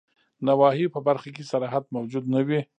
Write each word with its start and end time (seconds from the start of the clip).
نواهیو 0.47 0.93
په 0.95 0.99
برخه 1.07 1.29
کي 1.35 1.43
صراحت 1.51 1.83
موجود 1.95 2.25
نه 2.33 2.41
وي. 2.47 2.61